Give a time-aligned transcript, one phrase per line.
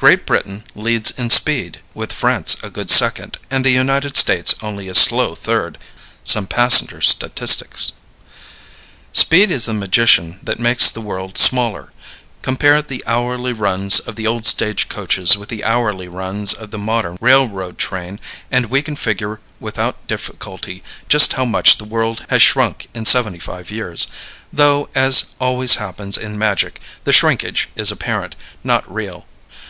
[0.00, 4.88] Great Britain Leads in Speed, with France a Good Second, and the United States Only
[4.88, 5.76] a Slow Third.
[6.22, 7.94] Some Passenger Statistics.
[9.12, 11.90] Speed is the magician that makes the world smaller.
[12.42, 16.78] Compare the hourly runs of the old stage coaches with the hourly runs of the
[16.78, 18.20] modern railroad train,
[18.52, 23.40] and we can figure without difficulty just how much the world has shrunk in seventy
[23.40, 24.06] five years
[24.52, 29.26] though, as always happens in magic, the shrinkage is apparent, not real.